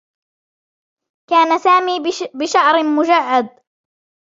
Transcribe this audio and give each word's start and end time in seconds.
كان 1.29 1.57
سامي 1.57 1.99
بشعر 2.35 2.83
مجعد. 2.83 3.59